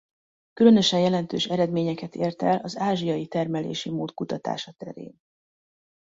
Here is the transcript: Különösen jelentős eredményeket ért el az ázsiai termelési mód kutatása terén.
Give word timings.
Különösen 0.53 0.99
jelentős 0.99 1.45
eredményeket 1.45 2.15
ért 2.15 2.41
el 2.41 2.57
az 2.57 2.77
ázsiai 2.77 3.27
termelési 3.27 3.89
mód 3.91 4.13
kutatása 4.13 4.71
terén. 4.77 5.17